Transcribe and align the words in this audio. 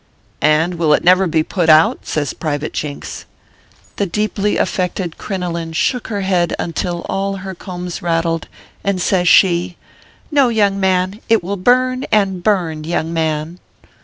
"And 0.57 0.79
will 0.79 0.95
it 0.95 1.03
never 1.03 1.27
be 1.27 1.43
put 1.43 1.69
out?" 1.69 2.07
says 2.07 2.33
Private 2.33 2.73
Jinks. 2.73 3.25
The 3.97 4.07
deeply 4.07 4.57
affected 4.57 5.19
crinoline 5.19 5.73
shook 5.73 6.07
her 6.07 6.21
head 6.21 6.55
until 6.57 7.05
all 7.07 7.35
her 7.35 7.53
combs 7.53 8.01
rattled, 8.01 8.47
and 8.83 8.99
says 8.99 9.27
she:" 9.29 9.77
No, 10.31 10.49
young 10.49 10.79
man; 10.79 11.21
it 11.29 11.43
will 11.43 11.55
burn, 11.55 12.05
and 12.11 12.41
burn, 12.41 12.83
young 12.83 13.13
man." 13.13 13.59